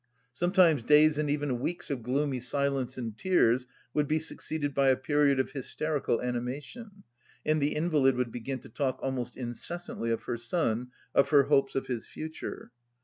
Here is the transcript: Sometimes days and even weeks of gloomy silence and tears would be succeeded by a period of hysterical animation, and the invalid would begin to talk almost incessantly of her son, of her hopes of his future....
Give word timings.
Sometimes 0.33 0.81
days 0.81 1.19
and 1.19 1.29
even 1.29 1.59
weeks 1.59 1.91
of 1.91 2.01
gloomy 2.01 2.39
silence 2.39 2.97
and 2.97 3.15
tears 3.15 3.67
would 3.93 4.07
be 4.07 4.17
succeeded 4.17 4.73
by 4.73 4.89
a 4.89 4.95
period 4.97 5.39
of 5.39 5.51
hysterical 5.51 6.19
animation, 6.23 7.03
and 7.45 7.61
the 7.61 7.75
invalid 7.75 8.15
would 8.15 8.31
begin 8.31 8.57
to 8.61 8.69
talk 8.69 8.97
almost 9.03 9.37
incessantly 9.37 10.09
of 10.09 10.23
her 10.23 10.37
son, 10.37 10.87
of 11.13 11.29
her 11.29 11.43
hopes 11.43 11.75
of 11.75 11.85
his 11.85 12.07
future.... 12.07 12.71